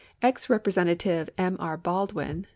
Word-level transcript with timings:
Ex 0.23 0.47
Rei)resentative 0.47 1.29
M. 1.37 1.57
11. 1.59 1.59
Haldwin. 1.85 2.45